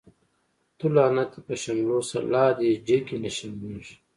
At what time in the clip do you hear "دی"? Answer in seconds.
1.45-1.55, 2.57-2.69